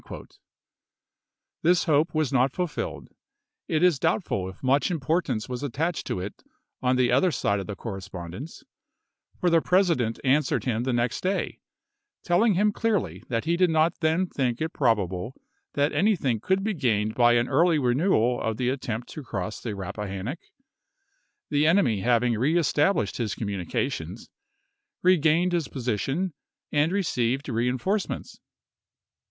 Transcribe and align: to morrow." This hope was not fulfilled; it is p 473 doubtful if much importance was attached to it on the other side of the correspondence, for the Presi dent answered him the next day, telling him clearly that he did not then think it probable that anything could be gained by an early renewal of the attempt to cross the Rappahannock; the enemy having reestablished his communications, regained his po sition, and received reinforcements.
to 0.07 0.11
morrow." 0.13 0.25
This 1.61 1.83
hope 1.83 2.15
was 2.15 2.33
not 2.33 2.53
fulfilled; 2.53 3.09
it 3.67 3.83
is 3.83 3.99
p 3.99 4.07
473 4.07 4.09
doubtful 4.09 4.49
if 4.49 4.63
much 4.63 4.89
importance 4.89 5.47
was 5.47 5.61
attached 5.61 6.07
to 6.07 6.19
it 6.19 6.41
on 6.81 6.95
the 6.95 7.11
other 7.11 7.29
side 7.29 7.59
of 7.59 7.67
the 7.67 7.75
correspondence, 7.75 8.63
for 9.39 9.51
the 9.51 9.59
Presi 9.61 9.97
dent 9.97 10.19
answered 10.23 10.63
him 10.63 10.85
the 10.85 10.91
next 10.91 11.21
day, 11.21 11.59
telling 12.23 12.55
him 12.55 12.71
clearly 12.71 13.21
that 13.29 13.45
he 13.45 13.55
did 13.55 13.69
not 13.69 13.93
then 13.99 14.25
think 14.25 14.59
it 14.59 14.73
probable 14.73 15.35
that 15.75 15.93
anything 15.93 16.39
could 16.39 16.63
be 16.63 16.73
gained 16.73 17.13
by 17.13 17.33
an 17.33 17.47
early 17.47 17.77
renewal 17.77 18.41
of 18.41 18.57
the 18.57 18.69
attempt 18.69 19.07
to 19.09 19.21
cross 19.21 19.61
the 19.61 19.75
Rappahannock; 19.75 20.39
the 21.51 21.67
enemy 21.67 21.99
having 22.01 22.35
reestablished 22.39 23.17
his 23.17 23.35
communications, 23.35 24.31
regained 25.03 25.51
his 25.51 25.67
po 25.67 25.77
sition, 25.77 26.31
and 26.71 26.91
received 26.91 27.47
reinforcements. 27.47 28.39